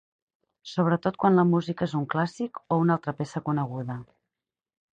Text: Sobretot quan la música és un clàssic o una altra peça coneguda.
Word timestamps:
Sobretot 0.69 1.19
quan 1.23 1.37
la 1.41 1.45
música 1.49 1.87
és 1.89 1.93
un 2.01 2.09
clàssic 2.15 2.59
o 2.77 2.81
una 2.87 2.99
altra 2.99 3.17
peça 3.21 3.45
coneguda. 3.51 4.01